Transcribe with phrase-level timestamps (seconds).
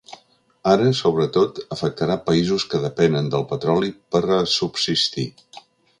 [0.69, 5.29] Ara, sobretot, afectarà països que depenen del petroli per a subsistir.